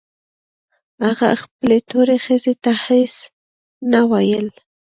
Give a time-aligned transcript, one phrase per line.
[1.05, 3.15] هغه خپلې تورې ښځې ته هېڅ
[3.91, 4.47] نه ويل.